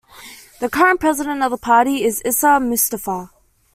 The 0.61 0.67
current 0.67 0.99
president 0.99 1.43
of 1.43 1.51
the 1.51 1.59
party 1.59 2.03
is 2.03 2.23
Isa 2.25 2.59
Mustafa. 2.59 3.29